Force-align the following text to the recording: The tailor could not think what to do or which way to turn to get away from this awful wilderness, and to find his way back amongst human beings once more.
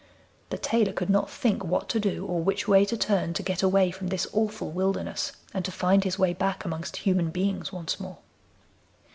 The 0.49 0.57
tailor 0.57 0.93
could 0.93 1.11
not 1.11 1.29
think 1.29 1.63
what 1.63 1.87
to 1.89 1.99
do 1.99 2.25
or 2.25 2.41
which 2.41 2.67
way 2.67 2.85
to 2.85 2.97
turn 2.97 3.35
to 3.35 3.43
get 3.43 3.61
away 3.61 3.91
from 3.91 4.07
this 4.07 4.25
awful 4.33 4.71
wilderness, 4.71 5.31
and 5.53 5.63
to 5.63 5.71
find 5.71 6.03
his 6.03 6.17
way 6.17 6.33
back 6.33 6.65
amongst 6.65 6.97
human 7.05 7.29
beings 7.29 7.71
once 7.71 7.99
more. 7.99 8.17